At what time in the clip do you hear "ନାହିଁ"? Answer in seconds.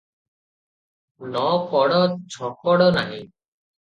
2.99-3.21